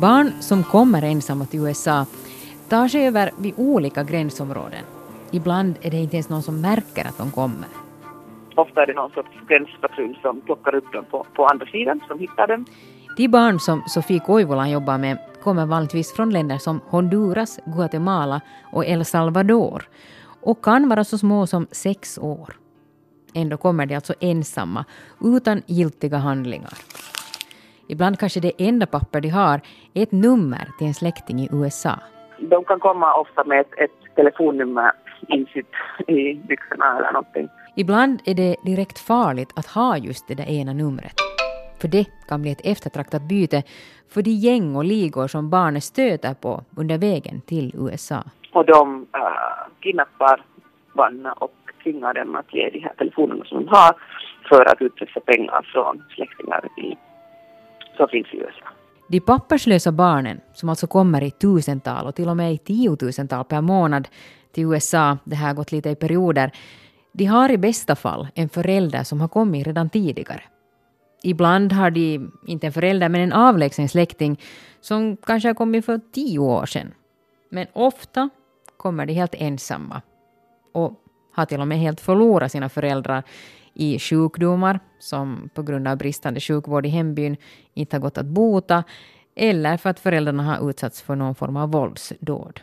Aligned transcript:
Barn 0.00 0.32
som 0.40 0.64
kommer 0.64 1.02
ensamma 1.02 1.44
till 1.44 1.60
USA 1.60 2.06
tar 2.68 2.88
sig 2.88 3.06
över 3.06 3.30
vid 3.38 3.54
olika 3.56 4.02
gränsområden. 4.04 4.84
Ibland 5.30 5.74
är 5.82 5.90
det 5.90 5.96
inte 5.96 6.16
ens 6.16 6.28
någon 6.28 6.42
som 6.42 6.60
märker 6.60 7.04
att 7.08 7.18
de 7.18 7.30
kommer. 7.30 7.68
Ofta 8.54 8.82
är 8.82 8.86
det 8.86 8.94
någon 8.94 9.10
sorts 9.10 9.28
gränspatrull 9.48 10.18
som 10.22 10.40
plockar 10.40 10.74
upp 10.74 10.92
dem 10.92 11.04
på, 11.10 11.26
på 11.34 11.46
andra 11.46 11.66
sidan, 11.66 12.00
som 12.08 12.18
hittar 12.18 12.46
dem. 12.46 12.64
De 13.16 13.28
barn 13.28 13.60
som 13.60 13.82
Sofie 13.86 14.20
Koivulan 14.20 14.70
jobbar 14.70 14.98
med 14.98 15.18
kommer 15.42 15.66
vanligtvis 15.66 16.12
från 16.12 16.30
länder 16.30 16.58
som 16.58 16.80
Honduras, 16.88 17.60
Guatemala 17.66 18.40
och 18.72 18.86
El 18.86 19.04
Salvador 19.04 19.88
och 20.40 20.64
kan 20.64 20.88
vara 20.88 21.04
så 21.04 21.18
små 21.18 21.46
som 21.46 21.66
sex 21.70 22.18
år. 22.18 22.56
Ändå 23.34 23.56
kommer 23.56 23.86
de 23.86 23.94
alltså 23.94 24.14
ensamma, 24.20 24.84
utan 25.20 25.62
giltiga 25.66 26.16
handlingar. 26.16 26.74
Ibland 27.88 28.18
kanske 28.18 28.40
det 28.40 28.52
enda 28.58 28.86
papper 28.86 29.20
de 29.20 29.28
har 29.28 29.60
är 29.94 30.02
ett 30.02 30.12
nummer 30.12 30.68
till 30.78 30.86
en 30.86 30.94
släkting 30.94 31.40
i 31.40 31.48
USA. 31.52 31.94
De 32.38 32.64
kan 32.64 32.80
komma 32.80 33.14
ofta 33.14 33.44
med 33.44 33.60
ett, 33.60 33.72
ett 33.76 34.14
telefonnummer 34.16 34.92
insitt 35.28 35.72
i 36.06 36.34
byxorna 36.34 36.98
eller 36.98 37.12
någonting. 37.12 37.48
Ibland 37.76 38.20
är 38.24 38.34
det 38.34 38.56
direkt 38.64 38.98
farligt 38.98 39.52
att 39.56 39.66
ha 39.66 39.96
just 39.96 40.28
det 40.28 40.34
där 40.34 40.50
ena 40.50 40.72
numret. 40.72 41.12
För 41.80 41.88
det 41.88 42.04
kan 42.28 42.42
bli 42.42 42.52
ett 42.52 42.66
eftertraktat 42.66 43.22
byte 43.22 43.62
för 44.14 44.22
de 44.22 44.30
gäng 44.30 44.76
och 44.76 44.84
ligor 44.84 45.26
som 45.26 45.50
barnet 45.50 45.84
stöter 45.84 46.34
på 46.34 46.60
under 46.76 46.98
vägen 46.98 47.40
till 47.40 47.74
USA. 47.78 48.24
Och 48.52 48.66
de 48.66 49.06
äh, 49.14 49.20
kidnappar 49.80 50.44
barnen 50.92 51.32
och 51.32 51.54
tvingar 51.82 52.14
dem 52.14 52.36
att 52.36 52.54
ge 52.54 52.70
de 52.70 52.80
här 52.80 52.94
telefonerna 52.98 53.44
som 53.44 53.64
de 53.64 53.68
har 53.68 53.94
för 54.48 54.64
att 54.72 54.82
utpressa 54.82 55.20
pengar 55.20 55.70
från 55.72 56.04
släktingar 56.14 56.68
i, 56.76 56.96
som 57.98 58.08
finns 58.08 58.26
i 58.32 58.36
USA. 58.36 58.66
De 59.08 59.20
papperslösa 59.20 59.92
barnen, 59.92 60.40
som 60.54 60.68
alltså 60.68 60.86
kommer 60.86 61.22
i 61.22 61.30
tusental 61.30 62.06
och 62.06 62.14
till 62.14 62.28
och 62.28 62.36
med 62.36 62.52
i 62.52 62.58
tiotusental 62.58 63.44
per 63.44 63.60
månad 63.60 64.08
till 64.52 64.64
USA, 64.64 65.18
det 65.24 65.36
här 65.36 65.46
har 65.46 65.54
gått 65.54 65.72
lite 65.72 65.90
i 65.90 65.94
perioder, 65.94 66.52
de 67.12 67.24
har 67.24 67.50
i 67.50 67.58
bästa 67.58 67.96
fall 67.96 68.28
en 68.34 68.48
förälder 68.48 69.02
som 69.04 69.20
har 69.20 69.28
kommit 69.28 69.66
redan 69.66 69.90
tidigare. 69.90 70.42
Ibland 71.22 71.72
har 71.72 71.90
de 71.90 72.32
inte 72.46 72.66
en 72.66 72.72
förälder 72.72 73.08
men 73.08 73.20
en 73.20 73.32
avlägsen 73.32 73.88
släkting 73.88 74.40
som 74.80 75.16
kanske 75.16 75.48
har 75.48 75.54
kommit 75.54 75.84
för 75.84 76.00
tio 76.12 76.38
år 76.38 76.66
sedan. 76.66 76.94
Men 77.50 77.66
ofta 77.72 78.30
kommer 78.76 79.06
de 79.06 79.12
helt 79.12 79.34
ensamma 79.34 80.02
och 80.72 80.92
har 81.34 81.44
till 81.44 81.60
och 81.60 81.68
med 81.68 81.78
helt 81.78 82.00
förlorat 82.00 82.52
sina 82.52 82.68
föräldrar 82.68 83.22
i 83.78 83.98
sjukdomar 83.98 84.80
som 84.98 85.50
på 85.54 85.62
grund 85.62 85.88
av 85.88 85.98
bristande 85.98 86.40
sjukvård 86.40 86.86
i 86.86 86.88
hembyn 86.88 87.36
inte 87.74 87.96
har 87.96 88.00
gått 88.00 88.18
att 88.18 88.26
bota 88.26 88.84
eller 89.36 89.76
för 89.76 89.90
att 89.90 90.00
föräldrarna 90.00 90.42
har 90.42 90.70
utsatts 90.70 91.02
för 91.02 91.16
någon 91.16 91.34
form 91.34 91.56
av 91.56 91.70
våldsdåd. 91.70 92.60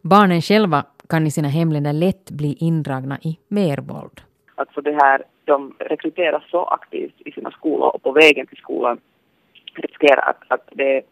Barnen 0.00 0.42
själva 0.42 0.84
kan 1.08 1.26
i 1.26 1.30
sina 1.30 1.48
hemländer 1.48 1.92
lätt 1.92 2.30
bli 2.30 2.56
indragna 2.60 3.18
i 3.22 3.38
mer 3.48 3.78
våld. 3.78 4.20
Alltså 4.54 4.80
det 4.80 4.92
här, 4.92 5.22
de 5.44 5.74
rekryteras 5.78 6.42
så 6.50 6.64
aktivt 6.64 7.14
i 7.18 7.32
sina 7.32 7.50
skolor 7.50 7.88
och 7.94 8.02
på 8.02 8.12
vägen 8.12 8.46
till 8.46 8.58
skolan 8.58 9.00
riskerar 9.74 10.30
att, 10.30 10.42
att 10.48 10.68
det 10.72 10.96
är 10.96 11.02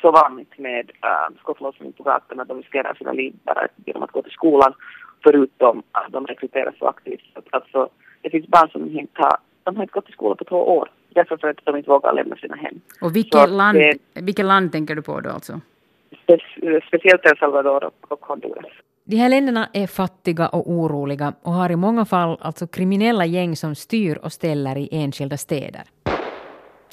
så 0.00 0.10
vanligt 0.10 0.58
med 0.58 0.90
äh, 1.02 1.38
skottlossning 1.38 1.92
på 1.92 2.02
gatorna 2.02 2.42
att 2.42 2.48
de 2.48 2.58
riskerar 2.58 2.94
sina 2.94 3.12
liv 3.12 3.34
bara 3.44 3.66
genom 3.84 4.02
att 4.02 4.12
gå 4.12 4.22
till 4.22 4.32
skolan 4.32 4.74
förutom 5.22 5.82
att 5.92 6.12
de 6.12 6.26
rekryteras 6.26 6.74
så 6.78 6.86
aktivt. 6.86 7.22
Alltså, 7.50 7.88
det 8.22 8.30
finns 8.30 8.46
barn 8.46 8.68
som 8.68 8.98
inte 8.98 9.22
har, 9.22 9.36
de 9.64 9.76
har 9.76 9.82
inte 9.82 9.92
gått 9.92 10.04
till 10.04 10.14
skolan 10.14 10.36
på 10.36 10.44
två 10.44 10.56
år 10.56 10.90
därför 11.08 11.36
för 11.36 11.48
att 11.48 11.56
de 11.64 11.76
inte 11.76 11.90
vågar 11.90 12.12
lämna 12.12 12.36
sina 12.36 12.56
hem. 12.56 12.80
Och 13.00 13.16
vilket, 13.16 13.50
land, 13.50 13.78
det, 13.78 13.98
vilket 14.14 14.44
land 14.44 14.72
tänker 14.72 14.94
du 14.94 15.02
på 15.02 15.20
då 15.20 15.30
alltså? 15.30 15.60
speciellt 16.88 17.26
El 17.26 17.38
Salvador 17.38 17.84
och, 17.84 18.12
och 18.12 18.26
Honduras. 18.26 18.72
De 19.04 19.16
här 19.16 19.28
länderna 19.28 19.68
är 19.72 19.86
fattiga 19.86 20.48
och 20.48 20.70
oroliga 20.70 21.32
och 21.42 21.52
har 21.52 21.70
i 21.70 21.76
många 21.76 22.04
fall 22.04 22.38
alltså 22.40 22.66
kriminella 22.66 23.26
gäng 23.26 23.56
som 23.56 23.74
styr 23.74 24.18
och 24.22 24.32
ställer 24.32 24.78
i 24.78 24.88
enskilda 24.92 25.36
städer. 25.36 25.82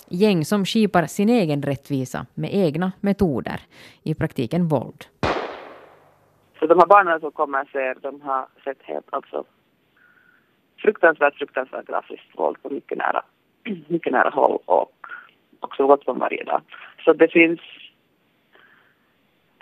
Gäng 0.09 0.45
som 0.45 0.66
skipar 0.66 1.05
sin 1.05 1.29
egen 1.29 1.61
rättvisa 1.61 2.25
med 2.33 2.49
egna 2.53 2.91
metoder, 3.01 3.59
i 4.03 4.16
praktiken 4.16 4.67
våld. 4.67 5.05
Så 6.59 6.66
de 6.66 6.79
här 6.79 6.85
barnen 6.88 7.19
som 7.19 7.31
kommer 7.31 7.66
ser, 7.66 7.95
de 8.01 8.22
har 8.22 8.47
sett 8.63 8.81
helt 8.81 9.05
alltså 9.09 9.44
fruktansvärt, 10.85 11.38
fruktansvärt 11.38 11.88
grafiskt 11.88 12.40
våld 12.40 12.57
på 12.63 12.69
mycket 12.69 12.97
nära, 12.97 13.22
mycket 13.88 14.13
nära 14.13 14.29
håll 14.29 14.59
och 14.66 15.07
också 15.59 15.88
gått 15.88 16.03
varje 16.06 16.44
dag. 16.44 16.62
Så 17.06 17.13
det 17.13 17.28
finns 17.28 17.59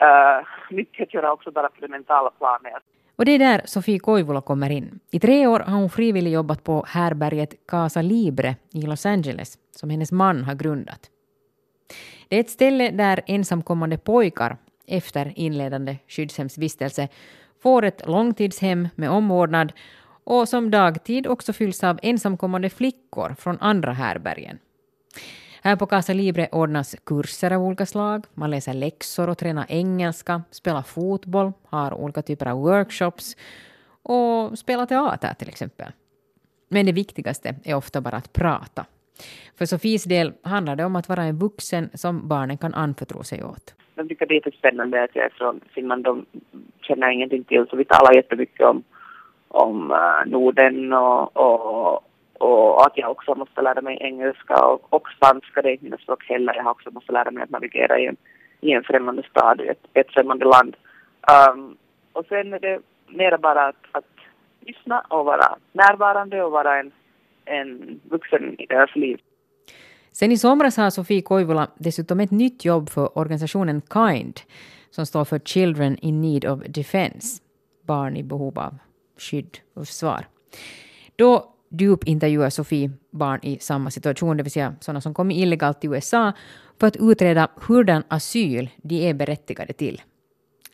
uh, 0.01 0.45
mycket 0.69 1.07
att 1.07 1.13
göra 1.13 1.33
också 1.33 1.51
bara 1.51 1.69
på 1.69 1.81
det 1.81 1.87
mentala 1.87 2.29
planet. 2.29 2.83
Och 3.15 3.25
det 3.25 3.31
är 3.31 3.39
där 3.39 3.61
Sofie 3.65 3.99
Koivula 3.99 4.41
kommer 4.41 4.69
in. 4.69 4.99
I 5.11 5.19
tre 5.19 5.47
år 5.47 5.59
har 5.59 5.77
hon 5.77 5.89
frivilligt 5.89 6.33
jobbat 6.33 6.63
på 6.63 6.85
härberget 6.87 7.67
Casa 7.67 8.01
Libre 8.01 8.55
i 8.73 8.81
Los 8.81 9.05
Angeles, 9.05 9.57
som 9.71 9.89
hennes 9.89 10.11
man 10.11 10.43
har 10.43 10.55
grundat. 10.55 11.09
Det 12.27 12.35
är 12.35 12.39
ett 12.39 12.49
ställe 12.49 12.89
där 12.91 13.21
ensamkommande 13.27 13.97
pojkar 13.97 14.57
efter 14.87 15.33
inledande 15.35 15.97
skyddshemsvistelse 16.07 17.07
får 17.63 17.85
ett 17.85 18.07
långtidshem 18.07 18.87
med 18.95 19.09
omvårdnad 19.09 19.73
och 20.23 20.49
som 20.49 20.71
dagtid 20.71 21.27
också 21.27 21.53
fylls 21.53 21.83
av 21.83 21.99
ensamkommande 22.01 22.69
flickor 22.69 23.35
från 23.39 23.57
andra 23.59 23.91
härbergen. 23.91 24.59
Här 25.61 25.75
på 25.75 25.85
Casa 25.85 26.13
Libre 26.13 26.47
ordnas 26.51 26.95
kurser 27.05 27.51
av 27.51 27.61
olika 27.61 27.85
slag. 27.85 28.25
Man 28.33 28.51
läser 28.51 28.73
läxor 28.73 29.29
och 29.29 29.37
tränar 29.37 29.65
engelska, 29.69 30.41
spelar 30.51 30.81
fotboll, 30.81 31.51
har 31.65 31.93
olika 31.93 32.21
typer 32.21 32.45
av 32.47 32.57
workshops 32.57 33.37
och 34.03 34.59
spelar 34.59 34.85
teater 34.85 35.33
till 35.33 35.49
exempel. 35.49 35.91
Men 36.69 36.85
det 36.85 36.91
viktigaste 36.91 37.55
är 37.63 37.75
ofta 37.75 38.01
bara 38.01 38.15
att 38.15 38.33
prata. 38.33 38.85
För 39.57 39.65
Sofies 39.65 40.03
del 40.03 40.33
handlar 40.41 40.75
det 40.75 40.85
om 40.85 40.95
att 40.95 41.09
vara 41.09 41.23
en 41.23 41.37
vuxen 41.37 41.89
som 41.93 42.27
barnen 42.27 42.57
kan 42.57 42.73
anförtro 42.73 43.23
sig 43.23 43.43
åt. 43.43 43.75
De 43.95 44.07
tycker 44.07 44.25
det 44.25 44.33
är 44.33 44.35
jättespännande 44.35 45.03
att 45.03 45.15
jag 45.15 45.25
är 45.25 45.29
från 45.29 45.61
Finland. 45.75 46.03
De 46.03 46.25
känner 46.81 47.11
ingenting 47.11 47.43
till, 47.43 47.65
så 47.69 47.75
vi 47.75 47.85
talar 47.85 48.15
jättemycket 48.15 48.65
om, 48.65 48.83
om 49.53 49.91
uh, 49.91 50.31
Norden 50.31 50.93
och, 50.93 51.37
och 51.37 52.03
och 52.43 52.85
att 52.85 52.97
jag 52.97 53.11
också 53.11 53.35
måste 53.35 53.61
lära 53.61 53.81
mig 53.81 53.97
engelska 54.01 54.65
och, 54.65 54.93
och 54.93 55.07
spanska, 55.17 55.61
det 55.61 55.69
är 55.69 55.71
inte 55.71 55.83
mina 55.83 55.97
språk 55.97 56.25
heller. 56.29 56.55
Jag 56.55 56.63
har 56.63 56.71
också 56.71 56.91
måste 56.91 57.11
lära 57.11 57.31
mig 57.31 57.43
att 57.43 57.49
navigera 57.49 57.99
i 57.99 58.07
en, 58.07 58.17
i 58.61 58.71
en 58.71 58.83
främmande 58.83 59.23
stad, 59.29 59.61
ett, 59.61 59.85
ett 59.93 60.13
främmande 60.13 60.45
land. 60.45 60.75
Um, 61.51 61.77
och 62.13 62.25
sen 62.29 62.53
är 62.53 62.59
det 62.59 62.79
mera 63.07 63.37
bara 63.37 63.67
att, 63.67 63.85
att 63.91 64.13
lyssna 64.59 64.99
och 64.99 65.25
vara 65.25 65.57
närvarande 65.71 66.43
och 66.43 66.51
vara 66.51 66.79
en, 66.79 66.91
en 67.45 67.99
vuxen 68.03 68.61
i 68.61 68.65
deras 68.65 68.95
liv. 68.95 69.19
Sen 70.11 70.31
i 70.31 70.37
somras 70.37 70.77
har 70.77 70.89
Sofie 70.89 71.21
Koivula 71.21 71.67
dessutom 71.75 72.19
ett 72.19 72.31
nytt 72.31 72.65
jobb 72.65 72.89
för 72.89 73.17
organisationen 73.17 73.81
KIND 73.93 74.39
som 74.89 75.05
står 75.05 75.25
för 75.25 75.39
Children 75.39 75.97
in 75.97 76.21
Need 76.21 76.45
of 76.45 76.59
Defense, 76.59 77.43
barn 77.87 78.17
i 78.17 78.23
behov 78.23 78.59
av 78.59 78.73
skydd 79.17 79.57
och 79.73 79.87
försvar. 79.87 80.25
Då 81.15 81.53
djupintervjuar 81.79 82.49
Sofie 82.49 82.91
barn 83.11 83.39
i 83.43 83.59
samma 83.59 83.91
situation, 83.91 84.37
det 84.37 84.43
vill 84.43 84.51
säga 84.51 84.75
sådana 84.79 85.01
som 85.01 85.13
kommit 85.13 85.37
illegalt 85.37 85.81
till 85.81 85.93
USA, 85.93 86.33
för 86.79 86.87
att 86.87 86.97
utreda 86.99 87.47
hurdan 87.67 88.03
asyl 88.07 88.69
de 88.77 89.09
är 89.09 89.13
berättigade 89.13 89.73
till. 89.73 90.01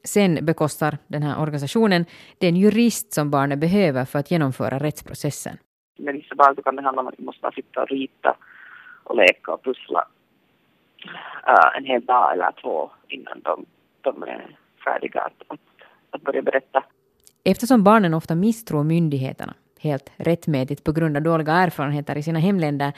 Sen 0.03 0.45
bekostar 0.45 0.97
den 1.07 1.23
här 1.23 1.41
organisationen 1.41 2.05
den 2.38 2.55
jurist 2.55 3.13
som 3.13 3.31
barnen 3.31 3.59
behöver 3.59 4.05
för 4.05 4.19
att 4.19 4.31
genomföra 4.31 4.79
rättsprocessen. 4.79 5.57
Med 5.97 6.13
vissa 6.13 6.35
barn 6.35 6.56
kan 6.56 6.75
det 6.75 6.81
handla 6.81 7.01
om 7.01 7.07
att 7.07 7.17
de 7.17 7.23
måste 7.23 7.51
sitta 7.56 7.81
och 7.81 7.89
rita 7.89 8.35
och 9.03 9.16
leka 9.16 9.51
och 9.51 9.63
pussla 9.63 10.07
uh, 11.47 11.77
en 11.77 11.85
hel 11.85 12.06
dag 12.06 12.33
eller 12.33 12.51
två 12.62 12.92
innan 13.07 13.42
de, 13.42 13.65
de 14.01 14.24
är 14.24 14.57
färdiga 14.83 15.21
att, 15.21 15.44
att, 15.47 15.59
att 16.09 16.21
börja 16.21 16.42
berätta. 16.42 16.83
Eftersom 17.51 17.84
barnen 17.84 18.13
ofta 18.13 18.36
misstror 18.36 18.84
myndigheterna 18.84 19.54
helt 19.80 20.12
rättmätigt 20.18 20.84
på 20.84 20.92
grund 20.92 21.18
av 21.18 21.24
dåliga 21.24 21.54
erfarenheter 21.54 22.18
i 22.18 22.24
sina 22.24 22.40
hemländer, 22.40 22.94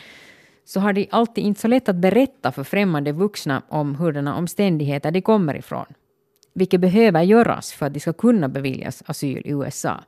så 0.63 0.79
har 0.79 0.93
de 0.93 1.07
alltid 1.11 1.43
inte 1.43 1.61
så 1.61 1.67
lätt 1.67 1.89
att 1.89 1.95
berätta 1.95 2.51
för 2.51 2.63
främmande 2.63 3.11
vuxna 3.11 3.61
om 3.67 3.95
hurdana 3.95 4.35
omständigheter 4.35 5.11
de 5.11 5.21
kommer 5.21 5.55
ifrån. 5.55 5.85
Vilket 6.53 6.81
behöver 6.81 7.21
göras 7.21 7.73
för 7.73 7.85
att 7.85 7.93
de 7.93 7.99
ska 7.99 8.13
kunna 8.13 8.49
beviljas 8.49 9.03
asyl 9.05 9.41
i 9.45 9.51
USA. 9.51 9.99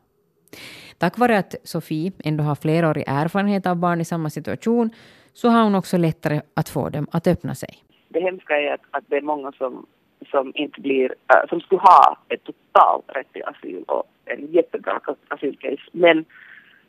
Tack 0.97 1.17
vare 1.17 1.37
att 1.37 1.55
Sofie 1.63 2.11
ändå 2.23 2.43
har 2.43 2.55
flerårig 2.55 3.03
erfarenhet 3.07 3.65
av 3.65 3.75
barn 3.75 4.01
i 4.01 4.05
samma 4.05 4.29
situation 4.29 4.89
så 5.33 5.49
har 5.49 5.63
hon 5.63 5.75
också 5.75 5.97
lättare 5.97 6.41
att 6.53 6.69
få 6.69 6.89
dem 6.89 7.07
att 7.11 7.27
öppna 7.27 7.55
sig. 7.55 7.83
Det 8.09 8.21
hemska 8.21 8.53
är 8.53 8.73
att, 8.73 8.81
att 8.91 9.03
det 9.07 9.15
är 9.17 9.21
många 9.21 9.51
som, 9.51 9.85
som 10.25 10.51
inte 10.55 10.81
blir, 10.81 11.15
äh, 11.33 11.49
som 11.49 11.61
skulle 11.61 11.81
ha 11.81 12.17
ett 12.29 12.43
totalt 12.43 13.05
rätt 13.07 13.33
till 13.33 13.43
asyl 13.43 13.83
och 13.87 14.03
en 14.25 14.51
jättebra 14.51 14.99
asylcase, 15.27 15.83
men 15.91 16.25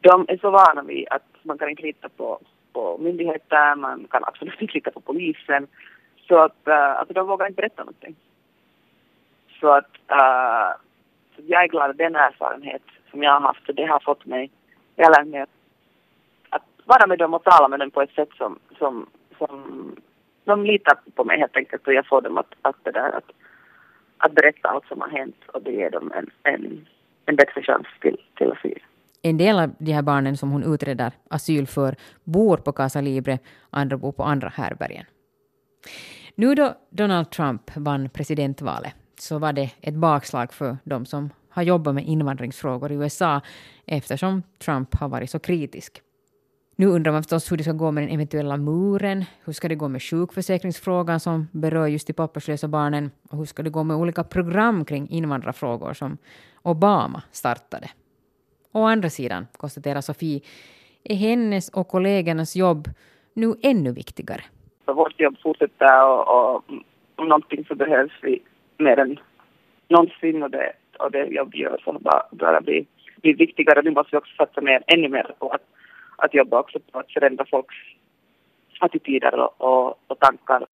de 0.01 0.25
är 0.29 0.37
så 0.37 0.51
vana 0.51 0.83
vid 0.83 1.07
att 1.11 1.27
man 1.43 1.59
kan 1.59 1.69
inte 1.71 1.83
lita 1.83 2.09
på, 2.09 2.39
på 2.73 2.99
myndigheter, 2.99 3.75
man 3.75 4.07
kan 4.11 4.25
absolut 4.25 4.61
inte 4.61 4.75
lita 4.75 4.91
på 4.91 5.01
polisen. 5.01 5.67
Så 6.29 6.39
att 6.39 6.69
äh, 6.69 6.99
alltså, 6.99 7.15
de 7.15 7.27
vågar 7.27 7.47
inte 7.47 7.61
berätta 7.61 7.83
någonting. 7.83 8.15
Så 9.61 9.69
att 9.69 9.91
uh, 10.13 10.85
så 11.37 11.43
jag 11.47 11.65
är 11.65 11.69
glad 11.69 11.91
att 11.91 11.99
den 11.99 12.17
erfarenhet 12.17 12.83
som 13.11 13.23
jag 13.23 13.33
har 13.33 13.41
haft, 13.41 13.69
och 13.69 13.75
det 13.75 13.87
har 13.87 14.01
fått 14.01 14.27
mig, 14.27 14.51
jag 14.97 15.05
har 15.05 15.11
lärt 15.11 15.27
mig 15.27 15.41
att, 15.41 15.51
att 16.49 16.63
vara 16.85 17.07
med 17.07 17.19
dem 17.19 17.35
och 17.35 17.45
tala 17.45 17.69
med 17.69 17.81
dem 17.81 17.91
på 17.91 18.03
ett 18.03 18.15
sätt 18.15 18.29
som, 18.37 18.59
som, 18.79 19.07
som 19.39 19.97
de 20.45 20.65
litar 20.65 20.99
på 21.15 21.25
mig 21.25 21.39
helt 21.39 21.57
enkelt 21.57 21.87
och 21.87 21.95
jag 21.95 22.07
får 22.07 22.23
dem 22.23 22.39
att, 22.39 22.55
att, 22.63 22.77
det 22.83 22.91
där, 22.91 23.11
att, 23.13 23.31
att 24.19 24.33
berätta 24.33 24.69
allt 24.69 24.87
som 24.87 25.01
har 25.01 25.09
hänt 25.09 25.37
och 25.47 25.63
det 25.63 25.71
ger 25.71 25.91
dem 25.91 26.13
en, 26.13 26.31
en, 26.43 26.87
en 27.27 27.37
bättre 27.37 27.63
chans 27.63 27.87
till, 28.01 28.17
till 28.35 28.53
asyl. 28.53 28.83
En 29.23 29.39
del 29.39 29.59
av 29.59 29.71
de 29.79 29.93
här 29.93 30.03
barnen 30.03 30.37
som 30.37 30.51
hon 30.51 30.75
utreder 30.75 31.13
asyl 31.31 31.67
för 31.67 31.95
bor 32.25 32.57
på 32.57 32.73
Casa 32.73 33.01
Libre, 33.01 33.39
andra 33.71 33.97
bor 33.97 34.13
på 34.13 34.23
andra 34.23 34.49
härbergen. 34.49 35.05
Nu 36.35 36.55
då 36.55 36.75
Donald 36.91 37.31
Trump 37.31 37.77
vann 37.77 38.09
presidentvalet 38.09 38.95
så 39.19 39.39
var 39.39 39.53
det 39.53 39.71
ett 39.81 39.95
bakslag 39.95 40.53
för 40.53 40.77
de 40.85 41.07
som 41.07 41.31
har 41.49 41.63
jobbat 41.63 41.95
med 41.95 42.05
invandringsfrågor 42.05 42.93
i 42.93 42.95
USA 42.95 43.41
eftersom 43.87 44.43
Trump 44.59 44.95
har 44.95 45.09
varit 45.09 45.31
så 45.31 45.39
kritisk. 45.39 46.03
Nu 46.77 46.87
undrar 46.87 47.13
man 47.13 47.23
förstås 47.23 47.53
hur 47.53 47.57
det 47.57 47.63
ska 47.63 47.73
gå 47.73 47.91
med 47.91 48.03
den 48.03 48.11
eventuella 48.11 48.57
muren. 48.57 49.25
Hur 49.45 49.53
ska 49.53 49.69
det 49.69 49.75
gå 49.75 49.89
med 49.89 50.03
sjukförsäkringsfrågan 50.03 51.21
som 51.21 51.49
berör 51.53 51.87
just 51.87 52.07
de 52.07 52.13
papperslösa 52.13 52.69
barnen? 52.69 53.11
Och 53.31 53.39
hur 53.39 53.45
ska 53.45 53.63
det 53.63 53.71
gå 53.71 53.85
med 53.85 53.97
olika 53.97 54.25
program 54.25 54.85
kring 54.85 55.09
invandrarfrågor 55.11 55.93
som 55.93 56.19
Obama 56.63 57.23
startade? 57.31 57.91
Å 58.73 58.85
andra 58.85 59.11
sidan, 59.11 59.47
konstaterar 59.57 60.01
Sofie, 60.01 60.41
är 61.05 61.17
hennes 61.17 61.69
och 61.69 61.89
kollegornas 61.89 62.57
jobb 62.57 62.89
nu 63.35 63.55
ännu 63.63 63.93
viktigare. 63.93 64.43
Så 64.85 64.93
vårt 64.95 65.21
jobb 65.21 65.37
fortsätter 65.43 66.07
och, 66.09 66.55
och 66.55 66.65
om 67.17 67.29
någonting 67.29 67.65
så 67.69 67.75
behövs 67.75 68.13
vi 68.23 68.43
mer 68.79 68.99
än 68.99 69.19
någonsin 69.89 70.43
och 70.43 70.51
det, 70.51 70.73
och 70.99 71.11
det 71.11 71.25
jobb 71.27 71.49
vi 71.53 71.59
gör 71.59 71.81
får 71.85 71.93
bara, 71.93 72.23
bara 72.31 72.61
bli, 72.61 72.87
blir 73.23 73.37
viktigare. 73.37 73.83
Nu 73.83 73.91
måste 73.91 74.11
vi 74.13 74.19
också 74.19 74.35
satsa 74.37 74.61
mer, 74.61 74.83
ännu 74.87 75.09
mer 75.09 75.35
på 75.39 75.49
att, 75.49 75.63
att 76.17 76.35
jobba 76.35 76.61
också 76.61 76.79
på 76.93 76.99
att 76.99 77.13
förändra 77.13 77.45
folks 77.51 77.75
attityder 78.81 79.35
och, 79.41 79.61
och, 79.61 79.99
och 80.07 80.19
tankar. 80.19 80.67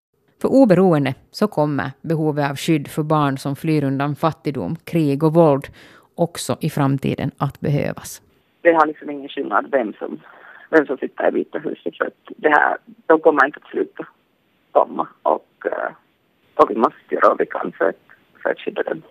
För 0.42 0.48
oberoende 0.48 1.14
så 1.32 1.48
kommer 1.48 1.92
behovet 2.02 2.52
av 2.52 2.56
skydd 2.56 2.88
för 2.88 3.04
barn 3.04 3.38
som 3.38 3.56
flyr 3.56 3.84
undan 3.84 4.16
fattigdom, 4.16 4.76
krig 4.76 5.24
och 5.24 5.34
våld 5.34 5.68
också 6.16 6.58
i 6.62 6.70
framtiden 6.70 7.32
att 7.38 7.60
behövas. 7.60 8.22
Det 8.62 8.74
har 8.74 8.86
liksom 8.86 9.10
ingen 9.10 9.30
skillnad 9.30 9.72
vem 9.72 9.94
som, 9.94 10.20
vem 10.70 10.86
som 10.86 10.98
sitter 10.98 11.28
i 11.28 11.32
Vita 11.32 11.60
huset 11.60 11.98
för 11.98 12.06
att 12.06 12.14
det 12.38 12.50
här, 12.50 12.78
de 13.06 13.20
kommer 13.20 13.46
inte 13.46 13.60
att 13.64 13.70
sluta 13.72 14.08
komma 14.72 15.08
och, 15.24 15.66
eh, 15.66 15.92
och 16.56 16.70
vi 16.70 16.76
måste 16.76 17.16
göra 17.16 17.30
vad 17.30 17.38
vi 17.38 17.46
kan 17.46 17.72
för 17.78 17.90
att, 17.90 18.02
för 18.44 18.50
att 18.50 18.60
skydda 18.60 18.84
dem. 18.84 19.02